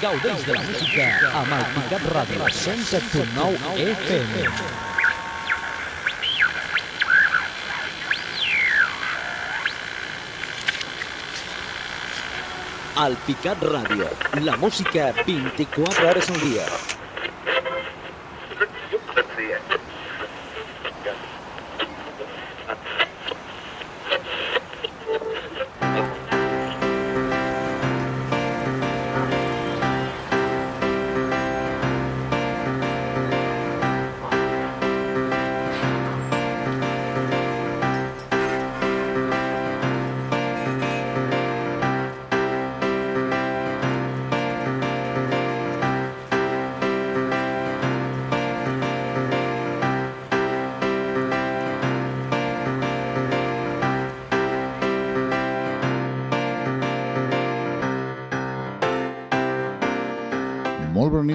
[0.00, 1.06] Gaudeix de la música
[1.40, 4.44] amb el Picat Ràdio 107.9 FM.
[13.04, 13.68] El Picat
[14.48, 16.66] la música 24 hores al dia.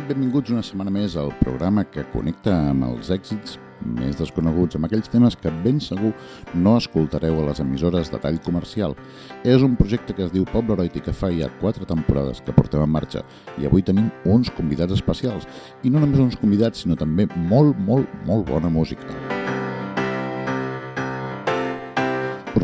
[0.09, 5.09] Benvinguts una setmana més al programa que connecta amb els èxits més desconeguts, amb aquells
[5.11, 6.11] temes que ben segur
[6.55, 8.95] no escoltareu a les emissores de tall comercial.
[9.43, 12.85] És un projecte que es diu Pobleroid i que fa ja quatre temporades que portem
[12.85, 13.25] en marxa
[13.59, 15.49] i avui tenim uns convidats especials
[15.83, 19.09] i no només uns convidats sinó també molt, molt, molt bona música.
[19.09, 19.34] Us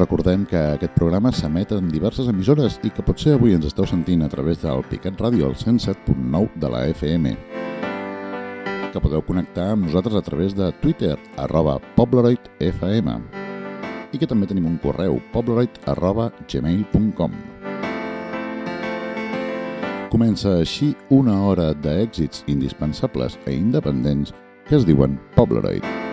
[0.02, 4.24] recordem que aquest programa s'emet en diverses emissores i que potser avui ens esteu sentint
[4.26, 7.36] a través del Picat Ràdio, al 107.9 de la FM.
[8.92, 13.14] Que podeu connectar amb nosaltres a través de Twitter, arroba pobleroidfm.
[14.12, 17.38] I que també tenim un correu, pobleroid arroba gmail.com.
[20.12, 24.34] Comença així una hora d'èxits indispensables e independents
[24.68, 26.11] que es diuen Pobleroid.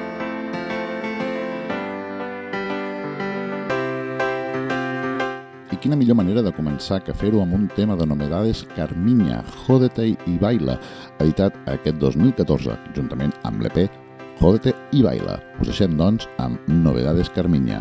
[5.78, 10.08] I quina millor manera de començar que fer-ho amb un tema de novedades Carmiña, Jódete
[10.10, 10.74] y Baila,
[11.22, 13.84] editat aquest 2014, juntament amb l'EP
[14.40, 15.38] Jódete y Baila.
[15.60, 17.78] Us deixem, doncs, amb Novedades Carmiña.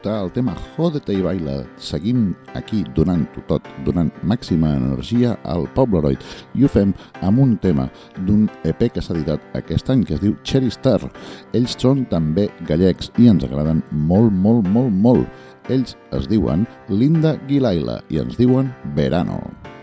[0.00, 6.18] d'escoltar el tema Jódete i Baila, seguim aquí donant-ho tot, donant màxima energia al Pobleroid
[6.54, 7.88] i ho fem amb un tema
[8.26, 11.00] d'un EP que s'ha editat aquest any que es diu Cherry Star.
[11.52, 15.26] Ells són també gallecs i ens agraden molt, molt, molt, molt.
[15.68, 19.40] Ells es diuen Linda Gilaila i ens diuen Verano.
[19.40, 19.79] després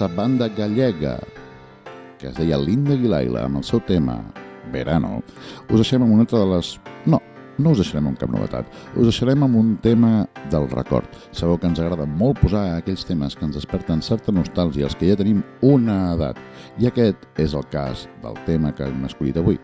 [0.00, 1.18] d'aquesta banda gallega
[2.18, 4.20] que es deia Linda Guilaila amb el seu tema
[4.72, 5.22] Verano,
[5.68, 6.78] us deixem amb una altra de les...
[7.06, 7.18] No,
[7.58, 11.08] no us deixarem amb cap novetat, us deixarem amb un tema del record.
[11.32, 15.08] Sabeu que ens agrada molt posar aquells temes que ens desperten certa nostàlgia, els que
[15.10, 16.38] ja tenim una edat.
[16.78, 19.58] I aquest és el cas del tema que hem escollit avui.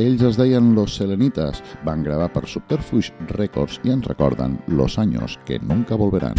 [0.00, 5.40] Ells es deien Los Selenitas, van gravar per Subterfuge Records i ens recorden Los años
[5.44, 6.38] que nunca volverán.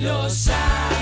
[0.00, 0.99] los años.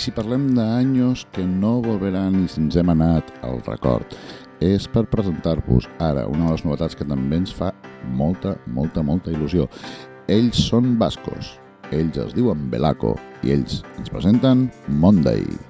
[0.00, 4.14] Si parlem d'anys que no volveran i si ens hem anat al record,
[4.64, 7.68] és per presentar-vos ara una de les novetats que també ens fa
[8.16, 9.68] molta, molta, molta il·lusió.
[10.32, 11.58] Ells són bascos,
[11.92, 15.44] ells es diuen Belaco i ells ens presenten Monday.
[15.44, 15.69] I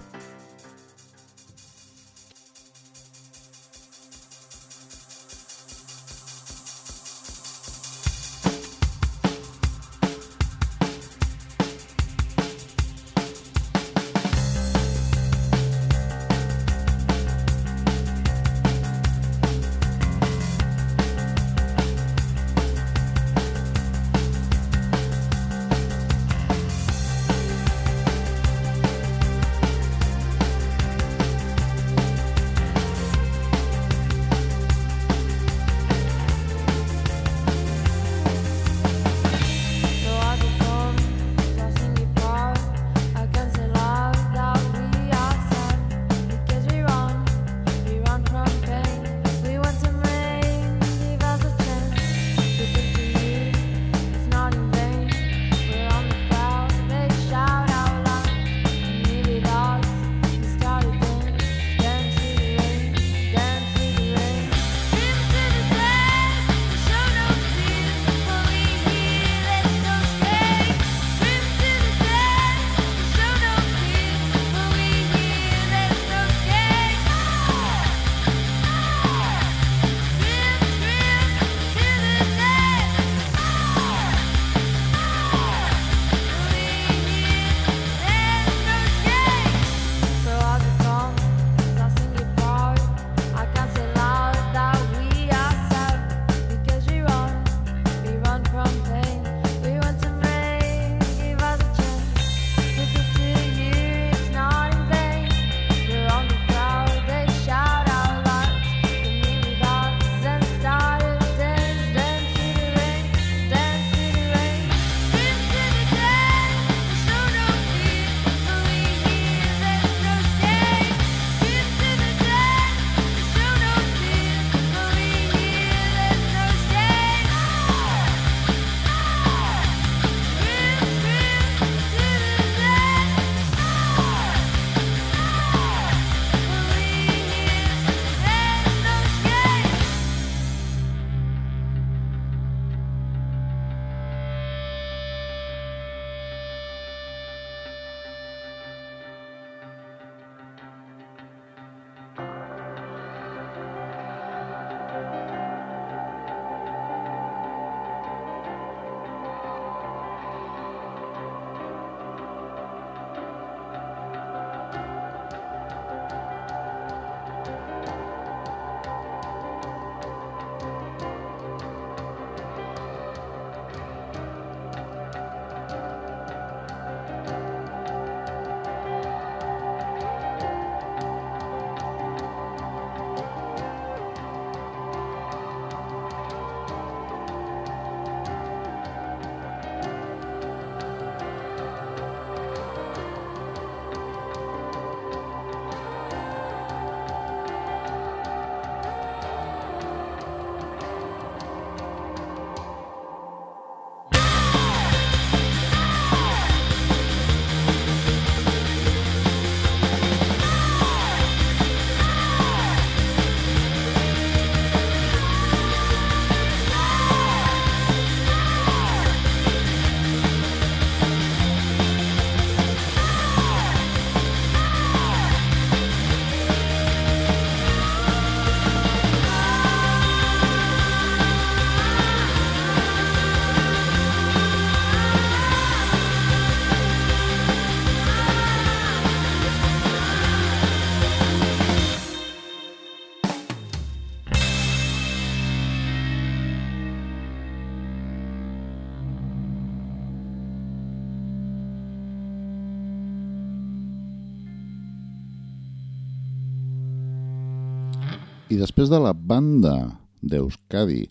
[258.61, 259.75] després de la banda
[260.21, 261.05] d'Euskadi,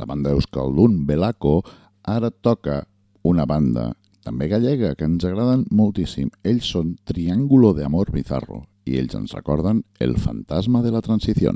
[0.00, 1.60] la banda Euskaldun, Belaco,
[2.02, 2.82] ara toca
[3.28, 3.92] una banda
[4.24, 6.30] també gallega que ens agraden moltíssim.
[6.46, 11.52] Ells són Triángulo de Amor Bizarro i ells ens recorden El fantasma de la transició.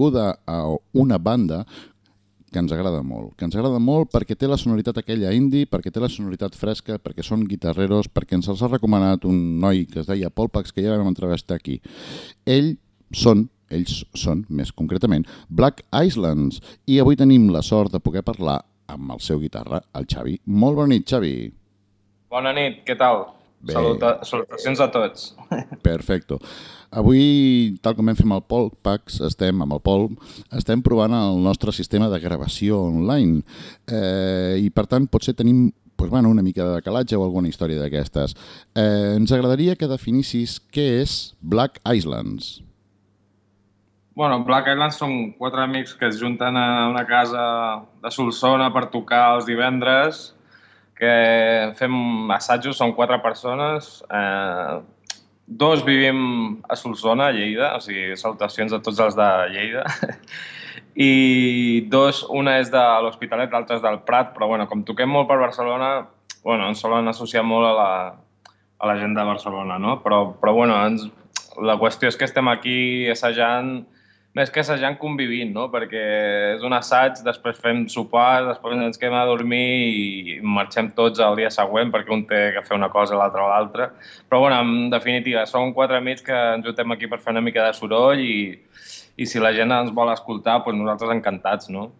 [0.00, 1.66] Benvinguda a una banda
[2.50, 5.92] que ens agrada molt, que ens agrada molt perquè té la sonoritat aquella indie, perquè
[5.92, 10.00] té la sonoritat fresca, perquè són guitarreros, perquè ens els ha recomanat un noi que
[10.00, 11.80] es deia Paul Pax, que ja vam entrevistar aquí.
[12.44, 12.76] Ell
[13.12, 18.64] són, ells són, més concretament, Black Islands, i avui tenim la sort de poder parlar
[18.90, 20.40] amb el seu guitarra, el Xavi.
[20.46, 21.52] Molt bona nit, Xavi.
[22.30, 23.28] Bona nit, què tal?
[23.60, 23.76] Bé.
[23.76, 25.34] Saluta, salutacions a tots.
[25.84, 26.40] Perfecto.
[26.90, 30.08] Avui, tal com vam fer amb el Pol Pax, estem amb el Pol,
[30.58, 33.44] estem provant el nostre sistema de gravació online
[33.86, 37.78] eh, i per tant potser tenim pues, bueno, una mica de decalatge o alguna història
[37.78, 38.34] d'aquestes.
[38.74, 42.58] Eh, ens agradaria que definissis què és Black Islands.
[44.18, 47.44] Bueno, Black Islands són quatre amics que es junten a una casa
[48.02, 50.32] de Solsona per tocar els divendres,
[50.98, 51.12] que
[51.78, 51.94] fem
[52.34, 54.80] assajos, són quatre persones, eh,
[55.50, 59.82] Dos vivim a Solsona, a Lleida, o sigui, salutacions a tots els de Lleida.
[60.94, 65.26] I dos, una és de l'Hospitalet, l'altra és del Prat, però bueno, com toquem molt
[65.26, 65.90] per Barcelona,
[66.44, 67.90] bueno, ens solen associar molt a la,
[68.78, 69.98] a la gent de Barcelona, no?
[70.04, 71.08] Però, però bueno, ens,
[71.58, 73.80] la qüestió és que estem aquí assajant
[74.38, 75.66] més que assajant convivint, no?
[75.72, 76.02] perquè
[76.54, 81.38] és un assaig, després fem sopar, després ens quedem a dormir i marxem tots el
[81.40, 83.88] dia següent perquè un té que fer una cosa, l'altre l'altra.
[84.30, 87.66] Però, bueno, en definitiva, som quatre amics que ens juntem aquí per fer una mica
[87.66, 88.36] de soroll i,
[89.18, 91.90] i si la gent ens vol escoltar, doncs nosaltres encantats, no?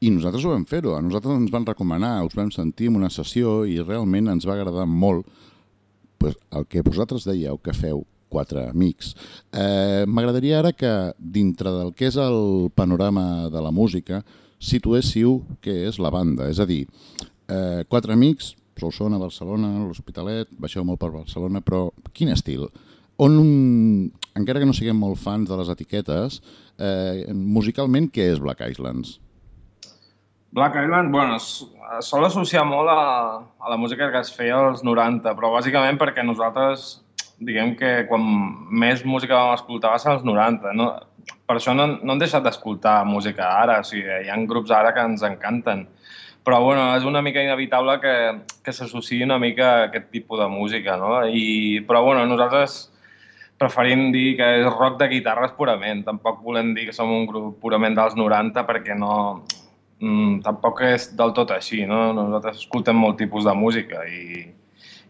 [0.00, 0.94] I nosaltres ho vam fer-ho.
[0.96, 4.54] A nosaltres ens van recomanar, us vam sentir en una sessió i realment ens va
[4.54, 5.26] agradar molt
[6.22, 9.14] pues, el que vosaltres dèieu que feu quatre amics.
[9.52, 14.22] Eh, M'agradaria ara que, dintre del que és el panorama de la música,
[14.60, 16.48] situéssiu què és la banda.
[16.48, 16.84] És a dir,
[17.48, 22.68] eh, quatre amics, Solsona, Barcelona, l'Hospitalet, baixeu molt per Barcelona, però quin estil?
[23.20, 26.40] On, un, encara que no siguem molt fans de les etiquetes,
[26.80, 29.18] eh, musicalment què és Black Islands?
[30.56, 31.36] Black Island, bueno,
[32.02, 33.02] sol associar molt a,
[33.60, 36.96] a la música que es feia als 90, però bàsicament perquè nosaltres
[37.40, 38.24] diguem que quan
[38.70, 40.74] més música vam escoltar va ser als 90.
[40.76, 40.90] No?
[41.48, 44.92] Per això no, no hem deixat d'escoltar música ara, o sigui, hi ha grups ara
[44.96, 45.86] que ens encanten.
[46.44, 48.14] Però bueno, és una mica inevitable que,
[48.64, 51.18] que s'associï una mica a aquest tipus de música, no?
[51.26, 52.86] I, però bueno, nosaltres
[53.60, 56.00] preferim dir que és rock de guitarres purament.
[56.06, 59.16] Tampoc volem dir que som un grup purament dels 90 perquè no...
[60.00, 62.14] Mm, tampoc és del tot així, no?
[62.16, 64.46] Nosaltres escoltem molt tipus de música i,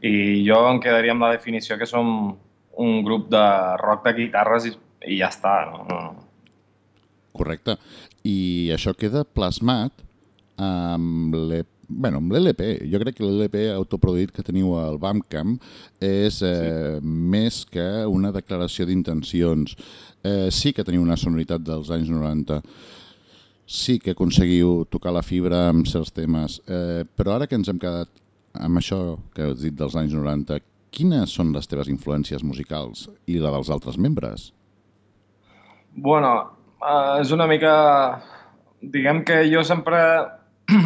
[0.02, 2.36] i jo em quedaria amb la definició que som
[2.80, 3.44] un grup de
[3.82, 4.74] rock de guitarres i,
[5.06, 5.56] i ja està.
[5.70, 5.84] No?
[5.88, 6.00] no.
[7.36, 7.76] Correcte.
[8.26, 10.06] I això queda plasmat
[10.60, 15.56] amb l'EP bueno, amb l'LP, jo crec que l'LP autoproduït que teniu al Bandcamp
[15.98, 17.00] és eh, sí.
[17.02, 19.74] més que una declaració d'intencions.
[20.22, 22.60] Eh, sí que teniu una sonoritat dels anys 90,
[23.66, 27.80] sí que aconseguiu tocar la fibra amb certs temes, eh, però ara que ens hem
[27.82, 28.10] quedat
[28.58, 30.58] amb això que has dit dels anys 90,
[30.90, 34.50] quines són les teves influències musicals i la dels altres membres?
[35.94, 36.32] Bueno,
[36.82, 37.74] uh, és una mica...
[38.80, 40.00] Diguem que jo sempre...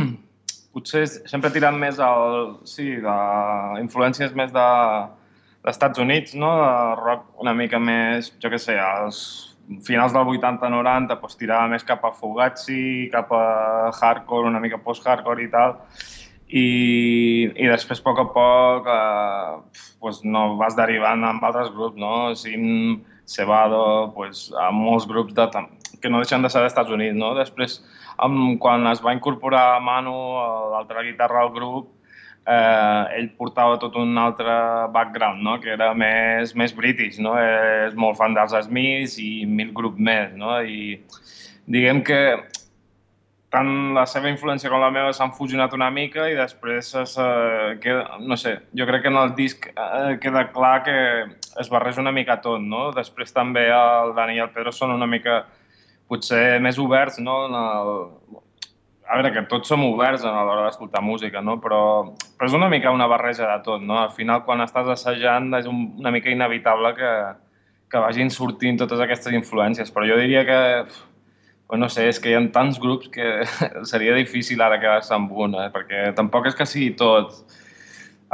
[0.74, 2.56] potser sempre he tirat més al...
[2.68, 3.18] Sí, de
[3.82, 4.68] influències més de
[5.64, 6.50] d'Estats Units, no?
[6.60, 9.20] De rock una mica més, jo què sé, als
[9.86, 13.44] finals del 80-90, doncs tirava més cap a Fugazi, cap a
[13.94, 15.78] hardcore, una mica post-hardcore i tal
[16.54, 16.66] i,
[17.50, 22.14] i després, a poc a poc, eh, pues, no, vas derivant amb altres grups, no?
[22.38, 25.48] Sim, Cebado, pues, amb molts grups de,
[26.02, 27.32] que no deixen de ser dels Estats Units, no?
[27.38, 27.80] Després,
[28.22, 30.14] amb, quan es va incorporar Manu,
[30.74, 31.90] l'altra guitarra al grup,
[32.46, 34.54] eh, ell portava tot un altre
[34.94, 35.58] background, no?
[35.60, 37.34] que era més, més british, no?
[37.40, 40.58] és molt fan dels Smiths i mil grups més, no?
[40.60, 41.00] i
[41.66, 42.20] diguem que
[43.54, 47.74] tant la seva influència com la meva s'han fusionat una mica i després es, eh,
[47.82, 50.96] queda, no sé, jo crec que en el disc eh, queda clar que
[51.62, 52.88] es barreja una mica tot, no?
[52.96, 55.44] Després també el Dani i el Pedro són una mica
[56.10, 57.44] potser més oberts, no?
[57.48, 57.94] En el...
[59.04, 61.58] A veure, que tots som oberts a l'hora d'escoltar música, no?
[61.60, 61.80] Però,
[62.38, 63.98] però és una mica una barreja de tot, no?
[64.00, 67.10] Al final, quan estàs assajant, és un, una mica inevitable que,
[67.92, 69.92] que vagin sortint totes aquestes influències.
[69.92, 70.56] Però jo diria que
[71.66, 73.44] pues no sé, és que hi ha tants grups que
[73.90, 75.70] seria difícil ara quedar-se amb eh?
[75.72, 77.44] perquè tampoc és que sigui tot...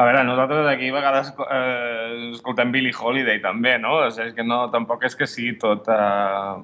[0.01, 3.99] A veure, nosaltres aquí a vegades eh, escoltem Billie Holiday també, no?
[4.07, 6.55] O sigui, és que no, tampoc és que sigui tot eh,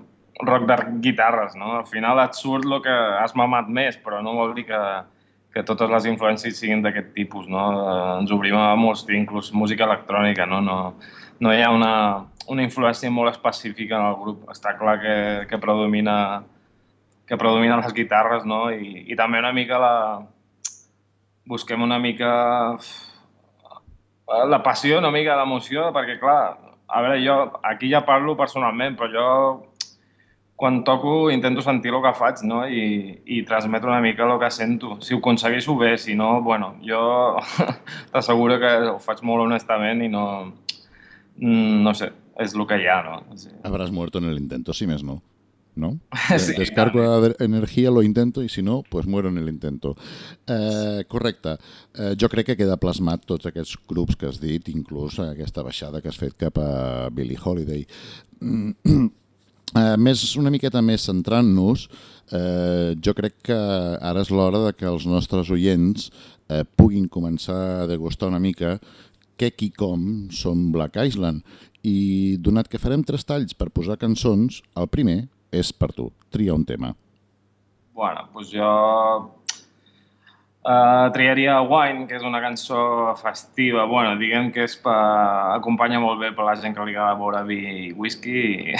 [0.46, 1.74] rock de guitarres, no?
[1.80, 4.80] Al final et surt el que has mamat més, però no vol dir que,
[5.52, 7.66] que totes les influències siguin d'aquest tipus, no?
[7.76, 10.62] Eh, ens obrim a molts inclús música electrònica, no?
[10.64, 10.78] No,
[11.40, 11.94] no hi ha una,
[12.48, 14.46] una influència molt específica en el grup.
[14.52, 15.16] Està clar que,
[15.50, 16.16] que predomina
[17.26, 18.66] que predominen les guitarres, no?
[18.70, 19.96] I, i també una mica la...
[21.46, 22.30] Busquem una mica
[24.50, 26.56] la passió, una mica l'emoció, perquè, clar,
[26.88, 27.36] a veure, jo
[27.66, 29.26] aquí ja parlo personalment, però jo
[30.56, 32.62] quan toco intento sentir el que faig no?
[32.66, 34.96] I, i transmetre una mica el que sento.
[35.04, 37.36] Si ho aconsegueixo bé, si no, bueno, jo
[38.12, 40.26] t'asseguro que ho faig molt honestament i no...
[41.36, 42.08] No sé,
[42.40, 43.36] és el que hi ha, no?
[43.36, 43.50] Sí.
[43.62, 44.40] Habrás muerto en el
[44.72, 45.20] si més no.
[45.76, 45.98] ¿No?
[46.38, 47.36] Sí, Descargo vale.
[47.38, 49.94] energia, lo intento i si no, pues muero en el intento.
[50.46, 51.56] Eh, correcte.
[51.94, 56.02] Eh, jo crec que queda plasmat tots aquests grups que has dit, inclús aquesta baixada
[56.02, 57.86] que has fet cap a Billie Holiday.
[59.74, 61.88] Eh, més, una miqueta més centrant-nos,
[62.32, 63.56] eh, jo crec que
[63.98, 66.06] ara és l'hora de que els nostres oients
[66.48, 68.76] eh, puguin començar a degustar una mica
[69.36, 71.42] què i com som Black Island.
[71.82, 76.10] I donat que farem tres talls per posar cançons, el primer és per tu.
[76.32, 76.92] Tria un tema.
[77.96, 78.70] Bueno, doncs jo
[80.66, 83.86] uh, triaria Wine, que és una cançó festiva.
[83.88, 84.96] Bueno, diguem que és per...
[85.56, 88.76] acompanya molt bé per la gent que li agrada veure vi i whisky i,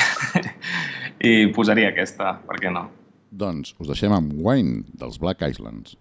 [1.30, 2.88] i posaria aquesta, per què no?
[3.36, 5.96] Doncs us deixem amb Wine dels Black Islands.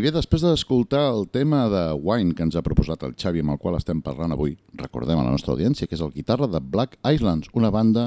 [0.00, 3.52] I bé, després d'escoltar el tema de Wine que ens ha proposat el Xavi amb
[3.52, 6.56] el qual estem parlant avui, recordem a la nostra audiència que és el guitarra de
[6.56, 8.06] Black Islands, una banda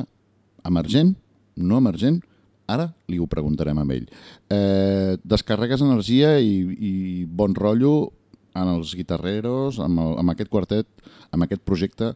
[0.66, 1.12] emergent,
[1.54, 2.18] no emergent,
[2.66, 4.08] ara li ho preguntarem a ell.
[4.50, 6.94] Eh, descarregues energia i, i
[7.30, 8.10] bon rotllo
[8.58, 10.90] en els guitarreros, amb, el, amb aquest quartet,
[11.30, 12.16] amb aquest projecte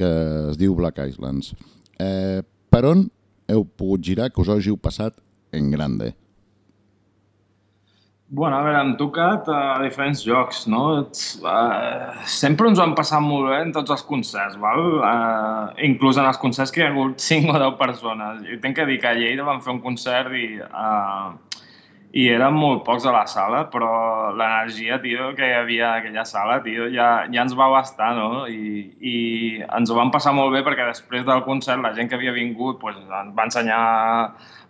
[0.00, 0.08] que
[0.54, 1.52] es diu Black Islands.
[2.00, 2.40] Eh,
[2.72, 3.04] per on
[3.52, 5.20] heu pogut girar que us hàgiu passat
[5.52, 6.14] en grande?
[8.30, 10.82] Bueno, a veure, hem tocat a diferents llocs, no?
[11.00, 14.82] Ets, Uh, sempre ens ho hem passat molt bé en tots els concerts, val?
[15.00, 18.42] Uh, inclús en els concerts que hi ha hagut 5 o 10 persones.
[18.50, 21.32] Jo tinc que dir que a Lleida vam fer un concert i, uh,
[22.16, 26.24] i eren molt pocs a la sala, però l'energia, tio, que hi havia a aquella
[26.24, 28.46] sala, tio, ja, ja ens va bastar, no?
[28.48, 29.16] I, I
[29.76, 32.80] ens ho vam passar molt bé perquè després del concert la gent que havia vingut
[32.80, 33.82] pues, ens va ensenyar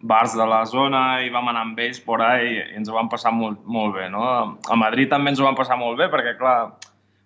[0.02, 3.10] bars de la zona i vam anar amb ells por ahí i ens ho vam
[3.10, 4.26] passar molt, molt bé, no?
[4.66, 6.72] A Madrid també ens ho vam passar molt bé perquè, clar,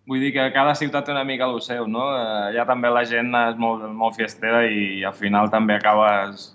[0.09, 2.11] vull dir que cada ciutat té una mica el seu, no?
[2.13, 6.51] Eh, Allà també la gent és molt, molt fiestera i al final també acabes,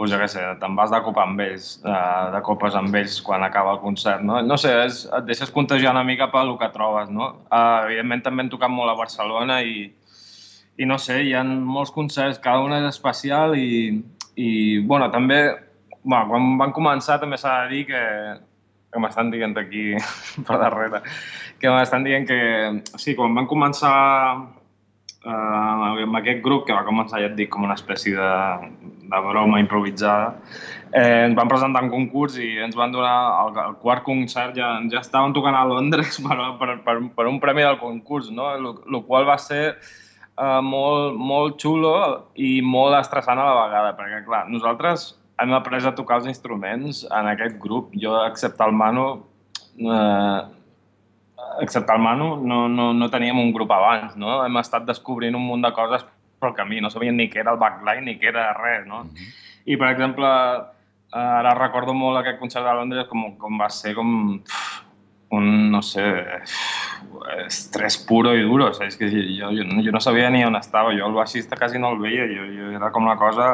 [0.00, 3.42] pues, jo què sé, te'n vas de copa amb ells, de copes amb ells quan
[3.44, 4.38] acaba el concert, no?
[4.40, 7.26] No sé, és, et deixes contagiar una mica pel que trobes, no?
[7.52, 9.90] Uh, evidentment també hem tocat molt a Barcelona i,
[10.80, 13.98] i no sé, hi ha molts concerts, cada un és especial i,
[14.40, 14.50] i
[14.88, 15.42] bueno, també
[16.00, 18.04] bueno, quan van començar també s'ha de dir que,
[18.92, 19.90] que m'estan dient aquí
[20.48, 21.02] per darrere,
[21.60, 22.40] que m'estan dient que
[22.96, 23.92] sí, quan van començar
[25.28, 28.32] eh, amb aquest grup, que va començar, ja et dic, com una espècie de,
[29.10, 30.36] de broma improvisada,
[30.92, 34.76] eh, ens van presentar un concurs i ens van donar el, el quart concert, ja,
[34.92, 38.52] ja estaven tocant a Londres per, per, per, per un premi del concurs, no?
[38.54, 41.96] El qual va ser eh, molt, molt xulo
[42.38, 47.04] i molt estressant a la vegada, perquè, clar, nosaltres hem après a tocar els instruments
[47.08, 47.94] en aquest grup.
[47.96, 49.08] Jo, excepte el Manu,
[49.80, 50.40] eh,
[51.64, 54.38] excepte el Manu, no, no, no teníem un grup abans, no?
[54.44, 56.06] Hem estat descobrint un munt de coses
[56.40, 59.04] pel camí, no sabíem ni què era el backline ni què era res, no?
[59.66, 60.28] I, per exemple,
[61.12, 64.14] ara recordo molt aquest concert de Londres com, com va ser com
[65.30, 66.04] un, no sé,
[67.46, 68.70] estrès puro i duro.
[68.86, 70.94] És que jo, jo, jo no sabia ni on estava.
[70.96, 72.26] Jo el baixista quasi no el veia.
[72.30, 73.50] Jo, jo era com una cosa,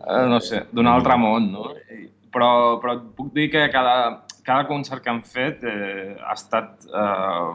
[0.00, 1.70] eh, no sé, d'un altre món, no?
[1.90, 6.34] I, però, però et puc dir que cada, cada concert que han fet eh, ha
[6.34, 7.52] estat eh,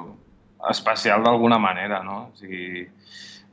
[0.71, 2.27] especial d'alguna manera, no?
[2.31, 2.85] O sigui,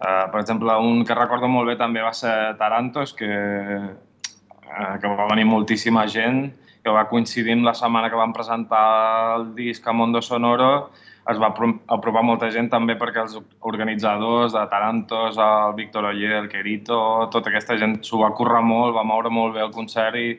[0.01, 5.09] eh, per exemple, un que recordo molt bé també va ser Tarantos, que, eh, que
[5.09, 6.53] va venir moltíssima gent,
[6.85, 10.91] que va coincidir amb la setmana que van presentar el disc a Mondo Sonoro,
[11.31, 16.33] es va apro- aprovar molta gent també perquè els organitzadors de Tarantos, el Víctor Oller,
[16.43, 20.19] el Querito, tota aquesta gent s'ho va currar molt, va moure molt bé el concert
[20.21, 20.35] i,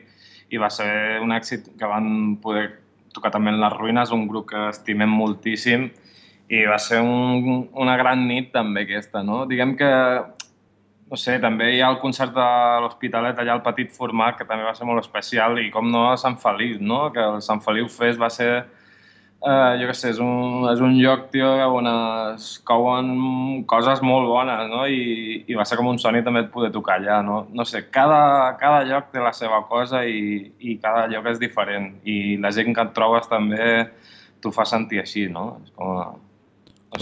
[0.54, 2.68] i va ser un èxit que van poder
[3.12, 5.88] tocar també en les ruïnes, un grup que estimem moltíssim
[6.48, 9.44] i va ser un, una gran nit també aquesta, no?
[9.50, 9.90] Diguem que,
[11.10, 12.46] no sé, també hi ha el concert de
[12.84, 16.16] l'Hospitalet allà al Petit Format, que també va ser molt especial, i com no, a
[16.20, 17.06] Sant Feliu, no?
[17.14, 20.94] Que el Sant Feliu Fest va ser eh, jo què sé, és un, és un
[20.98, 23.10] lloc, tio, on es couen
[23.70, 24.84] coses molt bones, no?
[24.86, 27.40] I, i va ser com un soni també poder tocar allà, no?
[27.54, 31.92] No sé, cada, cada lloc té la seva cosa i, i cada lloc és diferent.
[32.06, 33.88] I la gent que et trobes també
[34.42, 35.56] t'ho fa sentir així, no?
[35.64, 35.98] És com...
[36.04, 36.14] a-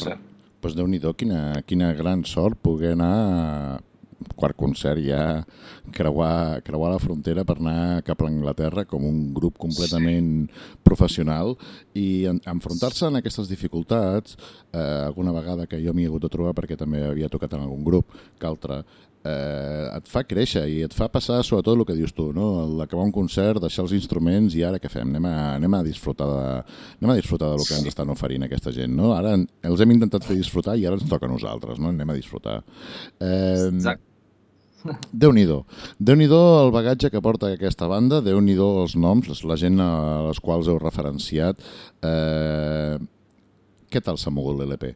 [0.00, 0.14] Sé.
[0.14, 3.80] Doncs pues déu-n'hi-do, quina, quina gran sort poder anar a
[4.32, 5.44] quart concert ja
[5.92, 10.62] creuar, creuar la frontera per anar cap a Anglaterra com un grup completament sí.
[10.86, 11.54] professional
[11.92, 14.38] i en, enfrontar-se en aquestes dificultats
[14.72, 17.66] eh, alguna vegada que jo m'hi he hagut de trobar perquè també havia tocat en
[17.66, 18.82] algun grup que altre
[19.24, 22.48] eh, et fa créixer i et fa passar sobretot el que dius tu, no?
[22.78, 25.10] l'acabar un concert, deixar els instruments i ara què fem?
[25.14, 26.46] Anem a, anem a disfrutar de,
[27.00, 29.12] anem a disfrutar del que ens estan oferint aquesta gent, no?
[29.16, 31.92] Ara els hem intentat fer disfrutar i ara ens toca a nosaltres, no?
[31.94, 32.60] Anem a disfrutar.
[33.20, 34.10] Eh, Exacte.
[35.24, 35.62] Déu-n'hi-do.
[35.96, 39.88] Déu-n'hi-do el bagatge que porta aquesta banda, Déu-n'hi-do els noms, la gent a
[40.26, 41.64] les quals heu referenciat.
[42.04, 42.98] Eh,
[43.88, 44.92] què tal s'ha mogut l'LP?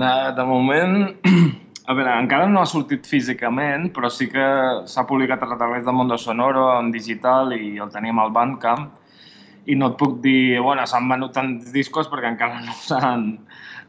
[0.00, 0.98] De, de moment,
[1.90, 4.46] a veure, encara no ha sortit físicament, però sí que
[4.86, 8.84] s'ha publicat a través de Mondo Sonoro en digital i el tenim al Bandcamp.
[9.66, 12.76] I no et puc dir, bueno, s'han venut tants discos perquè encara no,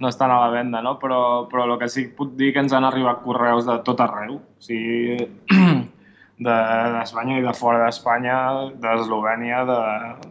[0.02, 0.96] no estan a la venda, no?
[1.00, 1.20] Però,
[1.52, 4.40] però el que sí que puc dir que ens han arribat correus de tot arreu.
[4.42, 5.30] O sigui,
[6.48, 6.58] de-
[6.98, 8.40] d'Espanya i de fora d'Espanya,
[8.82, 9.80] d'Eslovènia, de,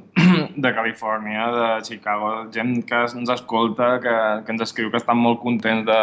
[0.67, 5.39] de Califòrnia, de Chicago, gent que ens escolta, que, que ens escriu que estan molt
[5.47, 6.03] contents de,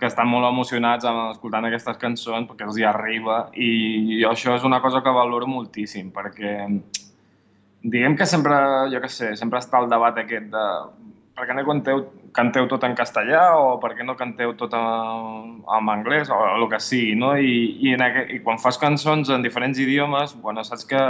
[0.00, 4.66] que estan molt emocionats escoltant aquestes cançons perquè els hi arriba i jo això és
[4.68, 6.56] una cosa que valoro moltíssim perquè
[7.86, 8.56] diguem que sempre,
[8.92, 10.66] jo què sé, sempre està el debat aquest de
[11.36, 12.02] per què no canteu,
[12.36, 16.64] canteu tot en castellà o per què no canteu tot en, en anglès o el
[16.72, 17.34] que sigui, no?
[17.36, 21.02] I, i, en aquest, I quan fas cançons en diferents idiomes, bueno, saps que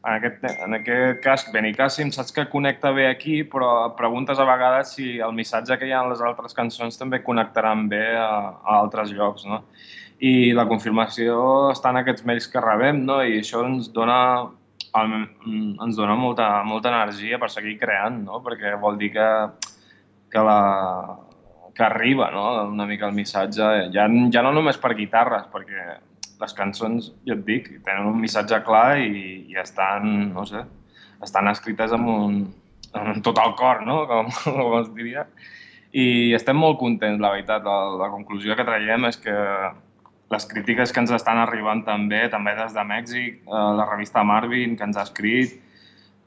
[0.00, 4.94] en aquest, en aquest cas, Benicàssim, saps que connecta bé aquí, però preguntes a vegades
[4.96, 8.30] si el missatge que hi ha en les altres cançons també connectaran bé a,
[8.64, 9.60] a altres llocs, no?
[10.20, 11.36] I la confirmació
[11.72, 13.20] està en aquests mails que rebem, no?
[13.24, 14.20] I això ens dona
[14.90, 18.40] ens dona molta, molta energia per seguir creant, no?
[18.42, 19.28] Perquè vol dir que,
[20.32, 20.60] que, la,
[21.76, 22.46] que arriba, no?
[22.72, 26.00] Una mica el missatge, ja, ja no només per guitarres, perquè
[26.40, 30.64] les cançons, jo et dic, tenen un missatge clar i, i estan, no sé,
[31.24, 32.40] estan escrites amb, un,
[32.96, 34.02] amb tot el cor, no?
[34.10, 35.26] Com, com es diria.
[35.90, 37.64] I estem molt contents, la veritat.
[37.66, 39.36] La, la conclusió que traiem és que
[40.30, 44.76] les crítiques que ens estan arribant també, també des de Mèxic, eh, la revista Marvin,
[44.78, 45.56] que ens ha escrit,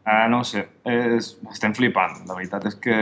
[0.03, 2.19] eh, no sé, és, estem flipant.
[2.27, 2.97] La veritat és que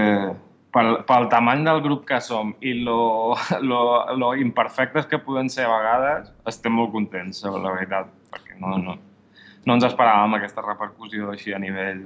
[0.73, 3.35] pel, pel tamany del grup que som i lo,
[3.69, 3.81] lo,
[4.17, 8.97] lo imperfectes que poden ser a vegades, estem molt contents, la veritat, perquè no, no,
[9.65, 12.01] no ens esperàvem aquesta repercussió així a nivell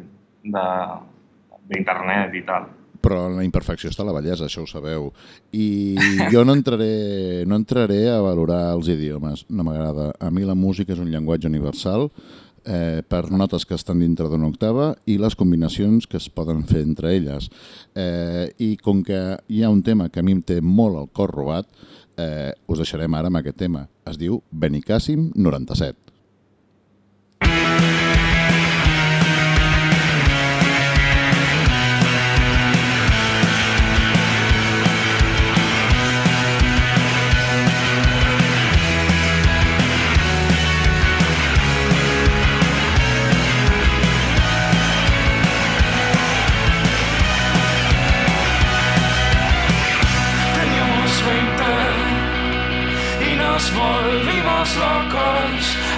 [0.46, 2.66] d'internet i tal.
[3.06, 5.12] Però la imperfecció està la bellesa, això ho sabeu.
[5.54, 5.94] I
[6.34, 10.10] jo no entraré, no entraré a valorar els idiomes, no m'agrada.
[10.18, 12.10] A mi la música és un llenguatge universal
[12.66, 16.84] eh, per notes que estan dintre d'una octava i les combinacions que es poden fer
[16.86, 17.50] entre elles.
[17.96, 21.12] Eh, I com que hi ha un tema que a mi em té molt el
[21.14, 21.70] cor robat,
[22.18, 23.88] eh, us deixarem ara amb aquest tema.
[24.06, 26.05] Es diu Benicàssim 97.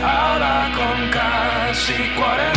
[0.09, 2.56] Ahora con casi 40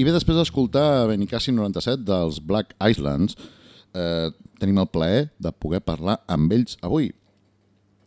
[0.00, 3.34] I bé, després d'escoltar Benicàssim 97 dels Black Islands,
[3.92, 4.30] eh,
[4.62, 7.10] tenim el plaer de poder parlar amb ells avui.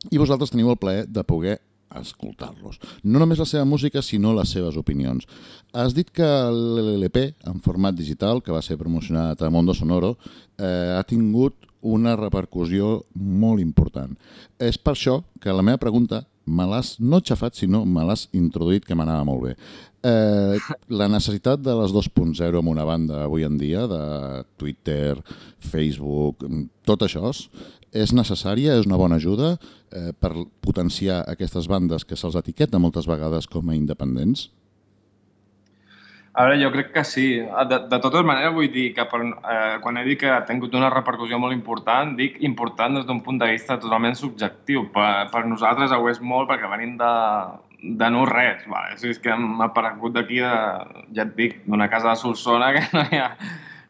[0.10, 1.60] I vosaltres teniu el plaer de poder
[1.94, 2.80] escoltar-los.
[3.04, 5.28] No només la seva música, sinó les seves opinions.
[5.72, 10.16] Has dit que l'LP, en format digital, que va ser promocionat a Mondo Sonoro,
[10.58, 14.18] eh, ha tingut una repercussió molt important.
[14.58, 18.84] És per això que la meva pregunta me l'has no xafat, sinó me l'has introduït,
[18.84, 19.56] que m'anava molt bé.
[20.04, 20.58] Eh,
[20.92, 25.16] la necessitat de les 2.0 en una banda avui en dia, de Twitter,
[25.64, 26.44] Facebook,
[26.84, 27.32] tot això,
[27.94, 30.34] és necessària, és una bona ajuda eh, per
[30.66, 34.50] potenciar aquestes bandes que se'ls etiqueta moltes vegades com a independents?
[36.34, 37.28] A veure, jo crec que sí.
[37.70, 40.74] De, de totes maneres, vull dir que per, eh, quan he dit que ha tingut
[40.76, 44.90] una repercussió molt important, dic important des d'un punt de vista totalment subjectiu.
[44.92, 47.14] Per, per nosaltres ho és molt perquè venim de,
[47.84, 48.64] de no res.
[48.72, 48.96] Vale?
[48.96, 52.72] O sigui, és que hem aparegut d'aquí, de, ja et dic, d'una casa de Solsona
[52.76, 53.30] que no hi ha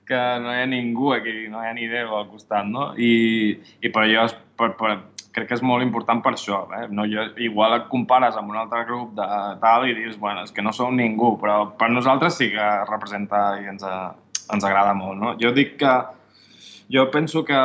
[0.03, 2.89] que no hi ha ningú aquí, no hi ha ni Déu al costat, no?
[2.99, 4.25] I, i per allò,
[4.59, 4.97] per, per,
[5.33, 6.63] crec que és molt important per això.
[6.77, 6.87] Eh?
[6.93, 9.27] No, jo, igual et compares amb un altre grup de
[9.63, 13.45] tal i dius, bueno, és que no sou ningú, però per nosaltres sí que representa
[13.61, 15.33] i ens, eh, ens agrada molt, no?
[15.41, 15.93] Jo dic que,
[16.93, 17.59] jo penso que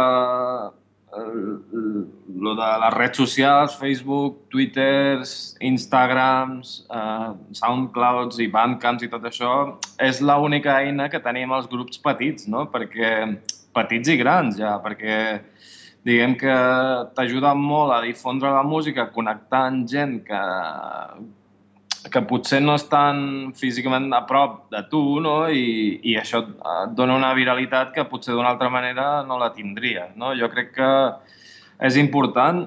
[2.41, 5.21] lo de les redes socials, Facebook, Twitter,
[5.61, 7.31] Instagrams, eh,
[7.61, 9.53] Soundclouds i Bandcamps i tot això,
[9.99, 12.69] és l'única eina que tenim els grups petits, no?
[12.73, 13.13] Perquè
[13.75, 15.19] petits i grans ja, perquè
[16.07, 16.55] diguem que
[17.17, 20.43] t'ajuda molt a difondre la música, connectar amb gent que,
[22.13, 25.41] que potser no estan físicament a prop de tu, no?
[25.51, 30.09] I, i això et dona una viralitat que potser d'una altra manera no la tindria.
[30.17, 30.33] No?
[30.39, 30.93] Jo crec que
[31.85, 32.65] és important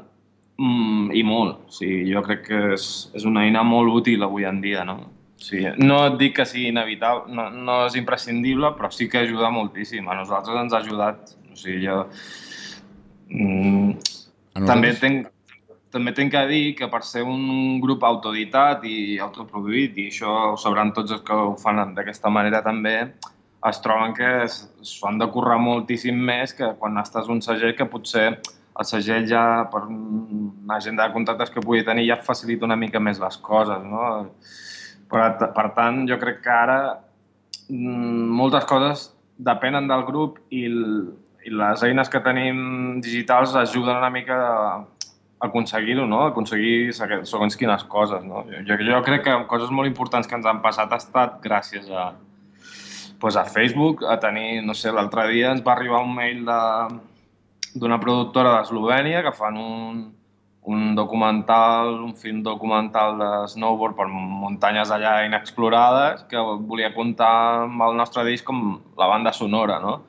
[0.57, 1.66] mm, i molt.
[1.68, 2.86] O sigui, jo crec que és,
[3.18, 4.86] és una eina molt útil avui en dia.
[4.88, 4.99] No?
[5.41, 9.26] O sigui, no et dic que sigui inevitable, no, no és imprescindible, però sí que
[9.26, 10.07] ajuda moltíssim.
[10.07, 11.36] A nosaltres ens ha ajudat.
[11.51, 12.05] O sigui, jo...
[13.32, 13.93] Mm,
[14.68, 15.30] també tenc,
[15.91, 20.57] també tenc que dir que per ser un grup autoeditat i autoproduït, i això ho
[20.59, 22.95] sabran tots els que ho fan d'aquesta manera també,
[23.70, 27.86] es troben que s'ho han de currar moltíssim més que quan estàs un segell que
[27.86, 28.32] potser
[28.80, 33.01] el segell ja, per una agenda de contactes que pugui tenir, ja facilita una mica
[33.03, 34.05] més les coses, no?
[35.11, 36.78] Per, per tant, jo crec que ara
[37.67, 39.09] mm, moltes coses
[39.41, 44.63] depenen del grup i, i les eines que tenim digitals ajuden una mica a
[45.41, 46.22] aconseguir-ho, no?
[46.30, 48.24] aconseguir segons quines coses.
[48.24, 48.45] No?
[48.67, 52.11] Jo, jo crec que coses molt importants que ens han passat ha estat gràcies a,
[53.19, 56.59] pues a Facebook, a tenir, no sé, l'altre dia ens va arribar un mail de,
[57.76, 60.01] d'una productora d'Eslovènia que fan un,
[60.63, 67.34] un documental, un film documental de snowboard per muntanyes allà inexplorades que volia comptar
[67.65, 69.99] amb el nostre disc com la banda sonora, no?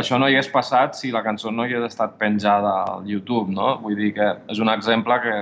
[0.00, 3.50] Això no hi hagués passat si la cançó no hi hagués estat penjada al YouTube,
[3.54, 3.76] no?
[3.82, 5.34] Vull dir que és un exemple que,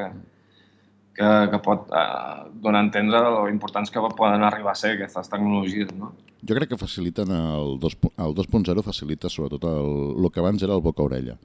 [1.18, 5.28] que, que pot eh, donar a entendre lo importants que poden arribar a ser aquestes
[5.28, 6.14] tecnologies, no?
[6.48, 11.36] Jo crec que faciliten el 2.0 facilita sobretot el, el que abans era el boca-orella.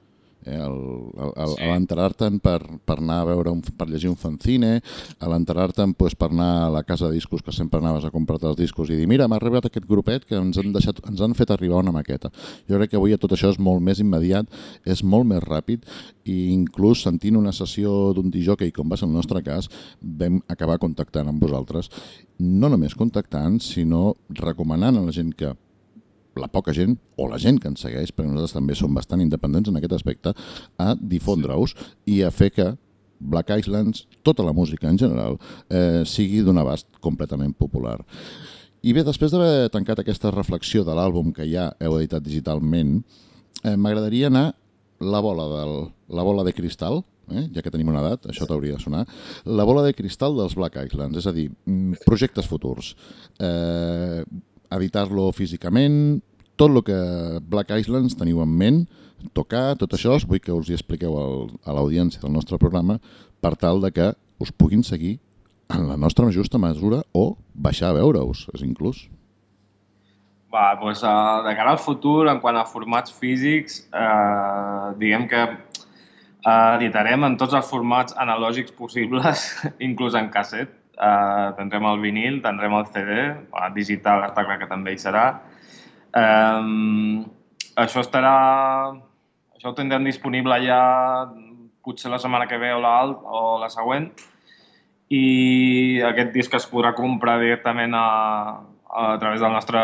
[0.44, 1.64] Eh, el, Sí.
[1.64, 4.82] l'enterar-te'n per, per anar a veure un, per llegir un fanzine,
[5.18, 8.46] a l'enterar-te'n pues, per anar a la casa de discos que sempre anaves a comprar-te
[8.46, 11.34] els discos i dir mira, m'ha arribat aquest grupet que ens han, deixat, ens han
[11.34, 12.30] fet arribar una maqueta.
[12.68, 14.46] Jo crec que avui tot això és molt més immediat,
[14.84, 15.84] és molt més ràpid
[16.24, 19.68] i inclús sentint una sessió d'un disjockey, com va ser el nostre cas,
[20.00, 21.90] vam acabar contactant amb vosaltres.
[22.38, 25.54] No només contactant, sinó recomanant a la gent que
[26.40, 29.70] la poca gent, o la gent que ens segueix, perquè nosaltres també som bastant independents
[29.70, 30.34] en aquest aspecte,
[30.78, 31.76] a difondre-us
[32.10, 32.72] i a fer que
[33.24, 35.38] Black Islands, tota la música en general,
[35.70, 38.00] eh, sigui d'un abast completament popular.
[38.84, 42.98] I bé, després d'haver tancat aquesta reflexió de l'àlbum que ja heu editat digitalment,
[43.62, 44.50] eh, m'agradaria anar
[45.00, 45.74] la bola, del,
[46.08, 47.46] la bola de cristal, eh?
[47.54, 49.04] ja que tenim una edat, això t'hauria de sonar,
[49.44, 52.94] la bola de cristal dels Black Islands, és a dir, mm, projectes futurs.
[53.38, 54.24] Eh,
[54.76, 56.22] editar-lo físicament,
[56.56, 56.98] tot el que
[57.50, 58.84] Black Islands teniu en ment,
[59.32, 62.98] tocar, tot això, vull que us hi expliqueu al, a l'audiència del nostre programa
[63.40, 64.12] per tal de que
[64.42, 65.18] us puguin seguir
[65.72, 69.06] en la nostra justa mesura o baixar a veure-us, és inclús.
[70.54, 75.40] Va, doncs, uh, de cara al futur, en quant a formats físics, eh, diguem que
[75.50, 79.48] uh, editarem en tots els formats analògics possibles,
[79.88, 80.70] inclús en casset.
[80.94, 83.16] Uh, tindrem el vinil, tindrem el CD,
[83.50, 85.24] uh, digital està clar que també hi serà.
[86.14, 87.24] Um,
[87.74, 88.36] això estarà...
[89.56, 90.78] Això ho tindrem disponible ja
[91.84, 94.08] potser la setmana que ve o la, o la següent
[95.12, 98.06] i aquest disc es podrà comprar directament a,
[98.94, 99.80] a través del nostre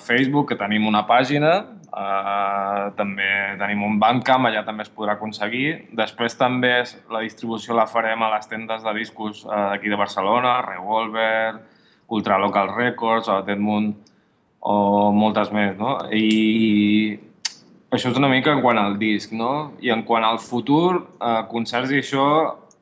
[0.00, 1.52] Facebook, que tenim una pàgina,
[1.92, 3.28] eh, també
[3.60, 5.90] tenim un Bandcamp, allà també es podrà aconseguir.
[5.92, 6.72] Després també
[7.12, 11.60] la distribució la farem a les tendes de discos eh, d'aquí de Barcelona, Revolver,
[12.08, 13.92] Ultra Local Records, o Deadmoon,
[14.64, 15.98] o moltes més, no?
[16.08, 17.18] I
[17.92, 19.74] això és una mica en quant al disc, no?
[19.84, 22.26] I en quant al futur, eh, concerts i això,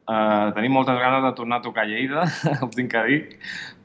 [0.08, 2.24] eh, tenim moltes ganes de tornar a tocar a Lleida,
[2.62, 3.20] ho tinc que dir,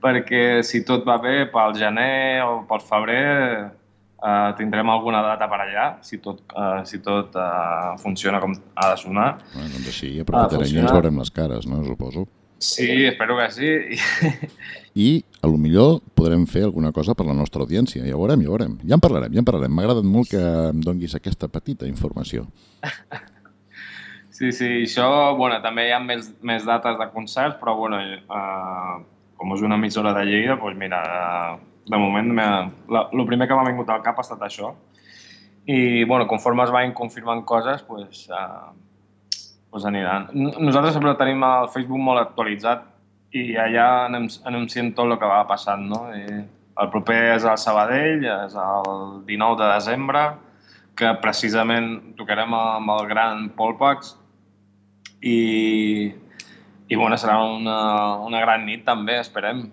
[0.04, 3.28] perquè si tot va bé, pel gener o pel febrer
[4.24, 8.92] eh, tindrem alguna data per allà, si tot, eh, si tot eh, funciona com ha
[8.94, 9.30] de sonar.
[9.54, 11.84] Bueno, doncs així aprofitarem i ens veurem les cares, no?
[11.86, 12.28] Suposo.
[12.60, 13.70] Sí, espero que sí.
[14.98, 18.02] I, a lo millor, podrem fer alguna cosa per la nostra audiència.
[18.02, 18.80] Ja ho veurem, ja ho veurem.
[18.82, 19.76] Ja en parlarem, ja en parlarem.
[19.78, 22.48] M'ha agradat molt que em donguis aquesta petita informació.
[24.38, 28.98] Sí, sí, això, bueno, també hi ha més, més dates de concerts, però, bueno, eh,
[29.34, 33.64] com és una emissora de Lleida, doncs mira, eh, de moment, el primer que m'ha
[33.66, 34.76] vingut al cap ha estat això.
[35.66, 39.40] I, bueno, conforme es vagin confirmant coses, doncs, eh,
[39.74, 40.30] doncs aniran.
[40.36, 42.86] Nosaltres sempre tenim el Facebook molt actualitzat
[43.34, 44.30] i allà anem,
[44.70, 46.04] sent tot el que va passant, no?
[46.14, 46.44] I
[46.78, 48.94] el proper és el Sabadell, és el
[49.34, 50.24] 19 de desembre,
[50.94, 54.14] que precisament tocarem amb el gran Polpax
[55.22, 56.12] i,
[56.88, 57.78] i bueno, serà una,
[58.26, 59.68] una gran nit també, esperem.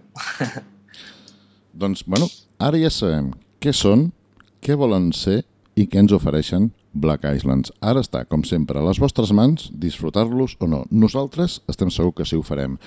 [1.84, 2.28] Doncs, bueno,
[2.62, 3.32] ara ja sabem
[3.62, 4.08] què són,
[4.64, 5.42] què volen ser
[5.74, 7.72] i què ens ofereixen Black Islands.
[7.82, 10.84] Ara està, com sempre, a les vostres mans, disfrutar-los o no.
[10.94, 12.78] Nosaltres estem segur que sí ho farem.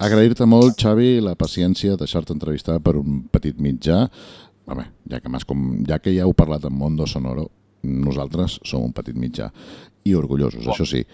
[0.00, 4.06] Agrair-te molt, Xavi, la paciència, deixar-te entrevistar per un petit mitjà.
[4.70, 7.50] Home, ja que, com, ja que ja heu parlat amb Mondo Sonoro,
[7.84, 9.50] nosaltres som un petit mitjà.
[10.08, 11.04] I orgullosos, això sí.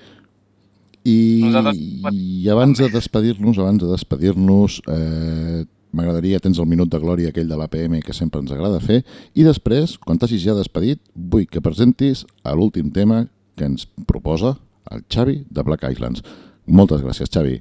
[1.06, 1.78] I, Nosaltres-
[2.10, 7.46] I abans de despedir-nos, abans de despedir-nos, eh, m'agradaria, tens el minut de glòria aquell
[7.48, 9.04] de l'APM que sempre ens agrada fer,
[9.34, 14.56] i després, quan t'hagis ja despedit, vull que presentis a l'últim tema que ens proposa
[14.90, 16.22] el Xavi de Black Islands.
[16.66, 17.60] Moltes gràcies, Xavi.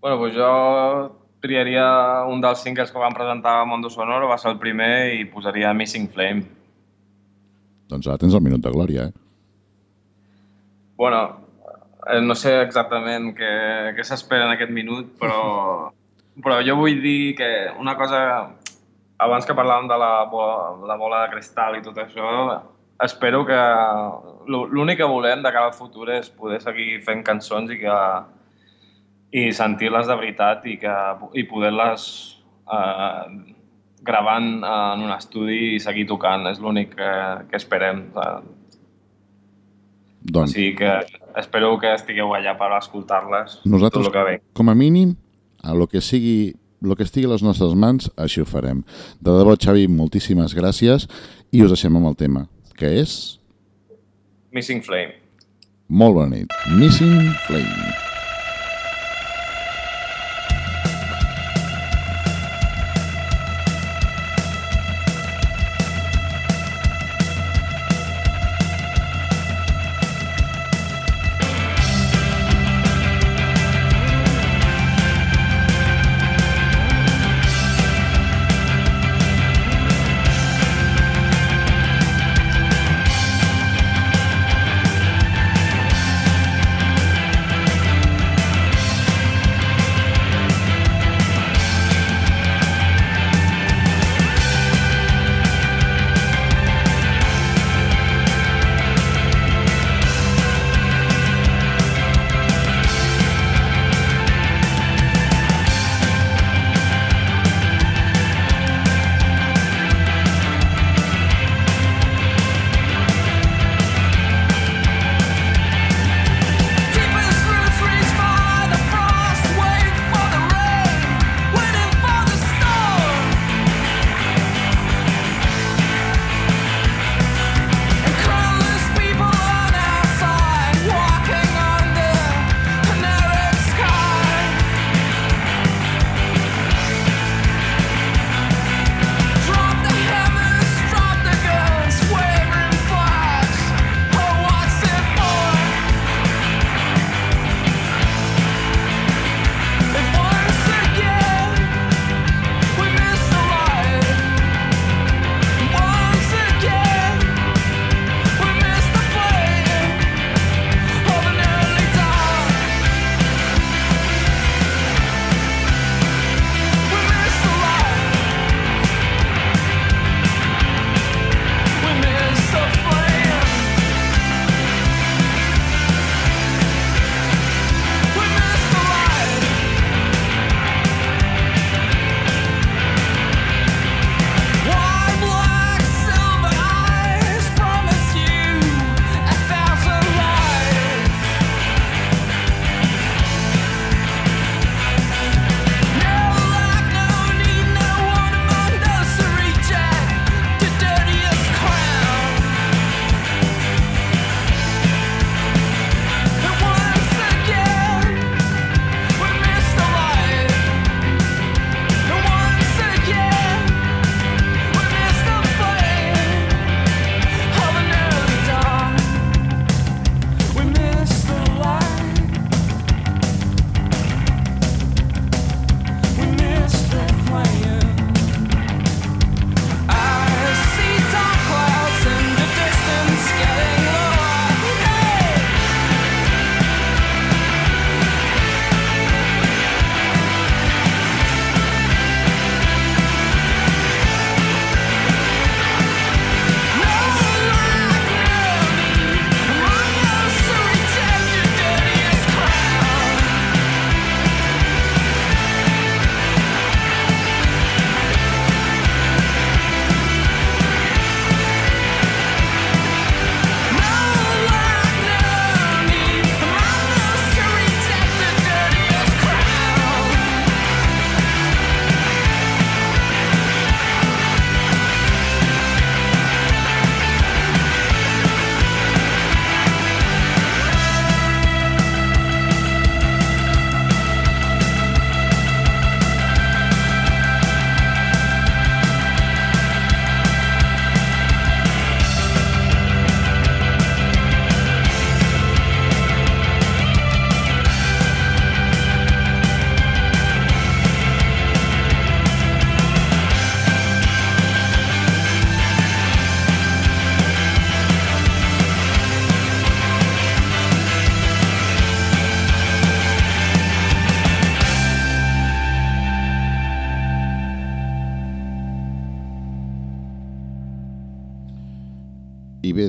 [0.00, 4.52] Bueno, doncs jo triaria un dels singles que vam presentar a Mondo Sonoro, va ser
[4.52, 6.46] el primer i posaria Missing Flame.
[7.90, 9.12] Doncs ara tens el minut de glòria, eh?
[10.96, 11.49] Bueno,
[12.22, 13.50] no sé exactament què,
[13.96, 15.90] què s'espera en aquest minut, però,
[16.44, 17.48] però jo vull dir que
[17.78, 18.20] una cosa,
[19.20, 22.32] abans que parlàvem de la bola, la bola de cristal i tot això,
[23.04, 23.60] espero que
[24.50, 27.96] l'ú- l'únic que volem de cara al futur és poder seguir fent cançons i que
[29.32, 30.92] i sentir-les de veritat i, que,
[31.38, 32.04] i poder-les
[32.66, 33.26] eh,
[34.02, 36.48] gravant en un estudi i seguir tocant.
[36.50, 37.10] És l'únic que,
[37.52, 38.00] que esperem.
[38.10, 38.40] Eh,
[40.20, 40.90] o Doncs, sigui que
[41.36, 43.60] espero que estigueu allà per escoltar-les.
[43.64, 44.42] Nosaltres- Tot el que ve.
[44.52, 45.16] com a mínim,
[45.62, 48.82] a lo que sigui el que estigui a les nostres mans, així ho farem.
[49.20, 51.06] De debò, Xavi, moltíssimes gràcies
[51.52, 53.38] i us deixem amb el tema, que és...
[54.52, 55.14] Missing Flame.
[55.88, 56.48] Molt bona nit.
[56.78, 58.09] Missing Flame.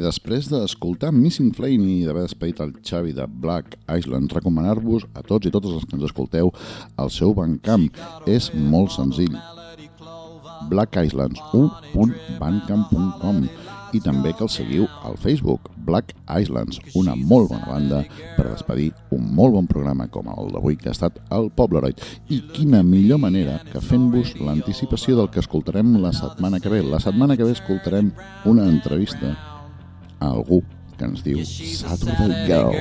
[0.02, 5.47] Després d'escoltar Missing Flame i d'haver despedit el Xavi de Black Island, recomanar-vos a tots
[5.47, 6.45] i totes els que ens escolteu
[7.02, 7.86] el seu Bandcamp.
[8.28, 9.36] És molt senzill.
[10.72, 13.38] blackislands1.bandcamp.com
[13.91, 18.02] i també que el seguiu al Facebook, Black Islands, una molt bona banda
[18.38, 21.99] per despedir un molt bon programa com el d'avui que ha estat el Pobleroid.
[22.32, 26.84] I quina millor manera que fent-vos l'anticipació del que escoltarem la setmana que ve.
[26.84, 28.14] La setmana que ve escoltarem
[28.45, 29.36] una entrevista
[30.22, 30.63] a algú
[30.97, 32.72] que ens diu Saturday Girl.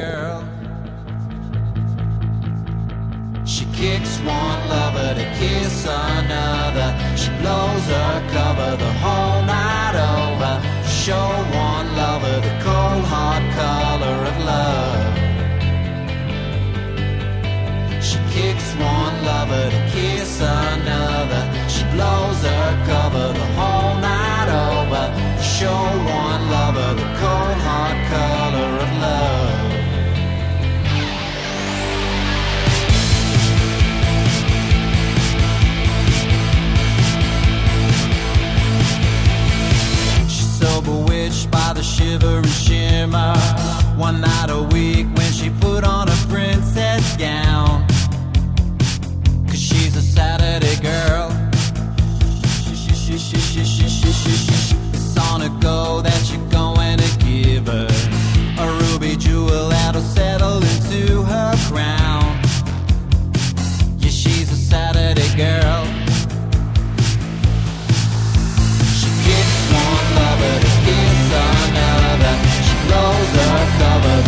[3.46, 6.90] She kicks one lover to kiss another.
[7.16, 10.52] She blows her cover the whole night over.
[10.86, 11.30] Show
[11.66, 15.12] one lover the cold hard color of love.
[18.04, 21.42] She kicks one lover to kiss another.
[21.68, 25.04] She blows her cover the whole night over.
[25.42, 25.82] Show
[26.22, 27.09] one lover
[28.08, 29.70] color of love.
[40.28, 43.34] She's so bewitched by the shiver and shimmer.
[43.96, 47.86] One night a week when she put on a princess gown.
[49.46, 51.30] Cause she's a Saturday girl.
[54.92, 56.49] It's on go that you're
[59.00, 62.38] ruby jewel that'll settle into her crown.
[63.98, 65.84] Yeah, she's a Saturday girl.
[68.98, 71.32] She kicks one lover kiss
[71.68, 72.36] another.
[72.66, 74.19] She blows her cover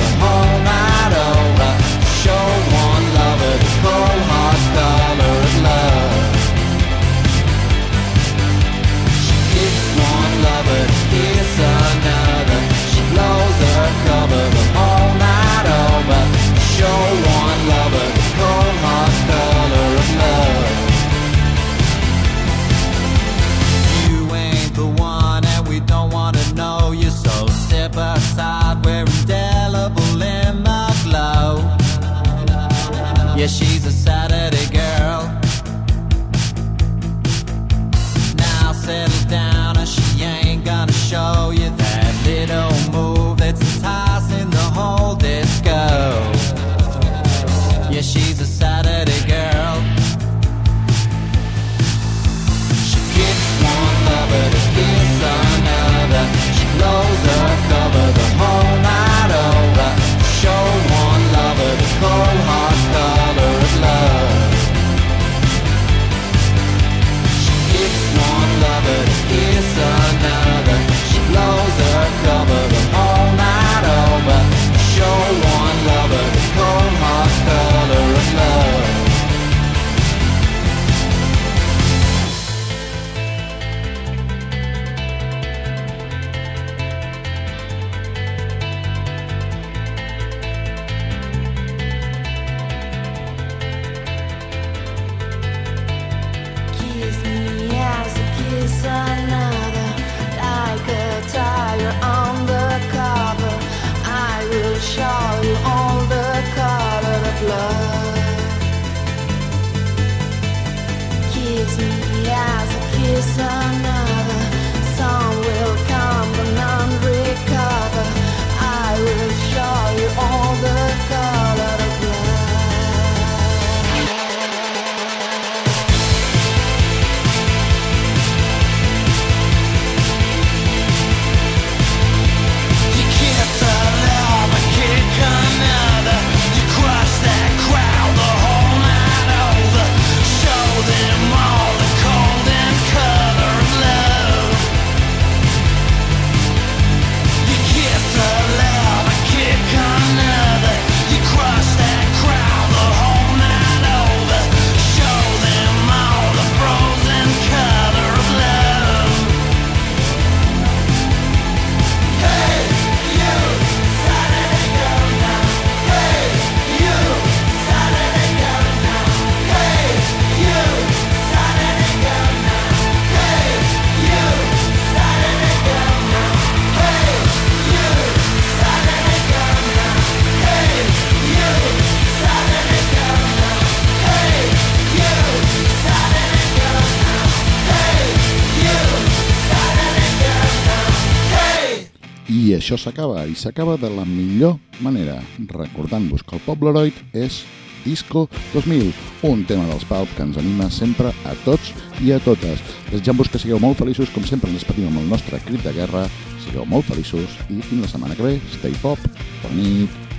[192.63, 194.55] això s'acaba, i s'acaba de la millor
[194.85, 195.19] manera,
[195.51, 197.43] recordant-vos que el Pobleroid és
[197.83, 198.93] Disco 2000,
[199.27, 201.73] un tema dels Palp que ens anima sempre a tots
[202.07, 202.63] i a totes.
[202.93, 206.07] Desitjant-vos que sigueu molt feliços, com sempre ens despedim amb el nostre crit de guerra,
[206.47, 209.11] sigueu molt feliços i fins la setmana que ve, stay pop,
[209.43, 210.12] bona nit.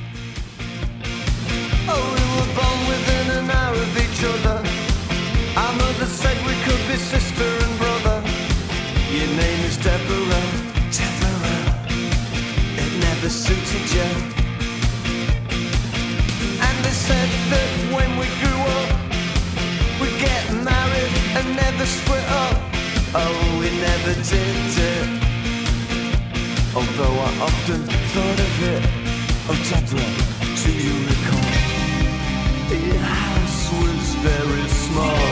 [13.34, 14.10] Suited you.
[16.68, 18.90] And they said that when we grew up,
[20.00, 22.58] we'd get married and never split up.
[23.16, 24.56] Oh, we never did
[24.94, 25.08] it.
[26.78, 27.82] Although I often
[28.14, 28.84] thought of it.
[29.50, 30.14] Oh, Deborah,
[30.62, 31.54] do you recall?
[32.74, 35.28] Your house was very small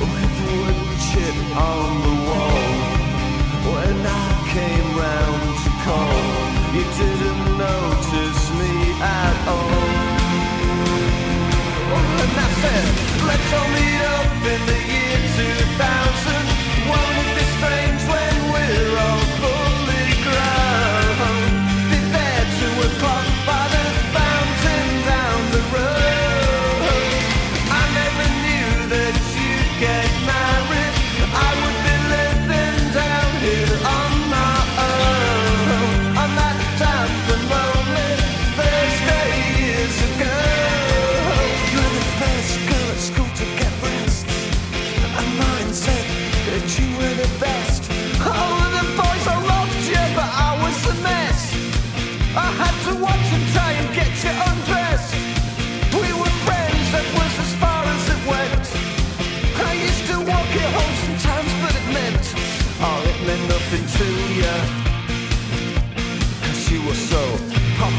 [0.00, 0.78] With wood
[1.08, 2.64] chip on the wall
[3.72, 5.90] When I came round You
[6.80, 8.72] didn't notice me
[9.02, 10.14] at all.
[12.22, 12.86] And I said,
[13.28, 15.18] let's all meet up in the year
[15.76, 16.43] 2000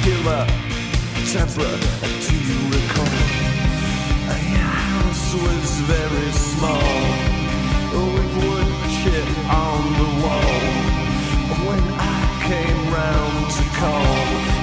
[0.06, 0.46] popular
[1.34, 1.80] Deborah,
[2.26, 3.18] do you recall?
[4.54, 7.02] Your house was very small
[8.14, 10.62] With wood chip on the wall.
[11.66, 14.18] When I came round to call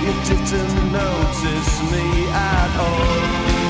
[0.05, 3.62] You didn't notice me at all.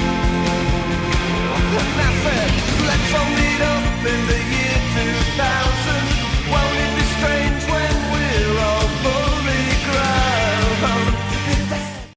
[2.22, 2.52] Said,
[2.86, 4.78] let's all meet up in the year
[5.36, 6.31] 2000